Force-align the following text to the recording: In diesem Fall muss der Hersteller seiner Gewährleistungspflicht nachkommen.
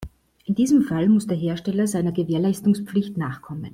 In 0.45 0.55
diesem 0.55 0.81
Fall 0.81 1.07
muss 1.09 1.27
der 1.27 1.37
Hersteller 1.37 1.85
seiner 1.85 2.11
Gewährleistungspflicht 2.11 3.17
nachkommen. 3.17 3.69